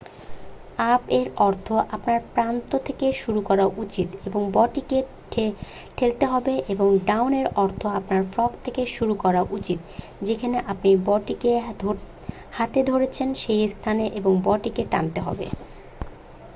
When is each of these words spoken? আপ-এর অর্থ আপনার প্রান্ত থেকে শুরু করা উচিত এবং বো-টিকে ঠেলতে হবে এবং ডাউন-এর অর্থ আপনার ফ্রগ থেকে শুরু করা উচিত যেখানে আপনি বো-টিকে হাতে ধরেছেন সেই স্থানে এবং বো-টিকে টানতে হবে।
আপ-এর 0.91 1.27
অর্থ 1.39 1.67
আপনার 1.91 2.19
প্রান্ত 2.33 2.71
থেকে 2.85 3.07
শুরু 3.15 3.39
করা 3.41 3.65
উচিত 3.77 4.09
এবং 4.25 4.41
বো-টিকে 4.51 4.99
ঠেলতে 5.97 6.25
হবে 6.25 6.53
এবং 6.69 6.87
ডাউন-এর 7.05 7.47
অর্থ 7.55 7.81
আপনার 7.99 8.21
ফ্রগ 8.25 8.51
থেকে 8.63 8.81
শুরু 8.95 9.13
করা 9.15 9.41
উচিত 9.51 9.79
যেখানে 10.21 10.57
আপনি 10.67 10.89
বো-টিকে 11.05 11.51
হাতে 12.51 12.79
ধরেছেন 12.83 13.27
সেই 13.35 13.61
স্থানে 13.67 14.05
এবং 14.19 14.31
বো-টিকে 14.41 14.83
টানতে 14.91 15.19
হবে। 15.21 15.47